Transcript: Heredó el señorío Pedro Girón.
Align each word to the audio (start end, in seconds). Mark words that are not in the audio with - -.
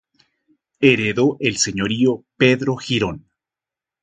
Heredó 0.79 1.37
el 1.39 1.57
señorío 1.57 2.23
Pedro 2.35 2.75
Girón. 2.75 3.27